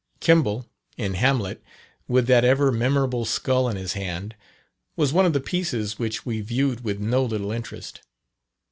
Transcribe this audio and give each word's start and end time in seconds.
Kemble, 0.19 0.65
in 0.97 1.13
Hamlet, 1.13 1.61
with 2.07 2.25
that 2.25 2.43
ever 2.43 2.71
memorable 2.71 3.23
skull 3.23 3.69
in 3.69 3.77
his 3.77 3.93
hand, 3.93 4.35
was 4.95 5.13
one 5.13 5.27
of 5.27 5.33
the 5.33 5.39
pieces 5.39 5.99
which 5.99 6.25
we 6.25 6.41
viewed 6.41 6.83
with 6.83 6.99
no 6.99 7.23
little 7.23 7.51
interest. 7.51 8.01